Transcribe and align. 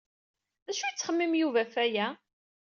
D 0.65 0.67
acu 0.71 0.83
yettxemmim 0.87 1.33
Yuba 1.41 1.59
ɣef 1.65 1.75
aya? 1.83 2.07